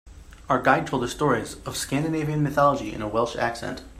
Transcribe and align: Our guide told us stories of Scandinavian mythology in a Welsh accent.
Our 0.49 0.59
guide 0.63 0.87
told 0.87 1.03
us 1.03 1.11
stories 1.11 1.57
of 1.63 1.77
Scandinavian 1.77 2.41
mythology 2.41 2.91
in 2.91 3.03
a 3.03 3.07
Welsh 3.07 3.35
accent. 3.35 3.83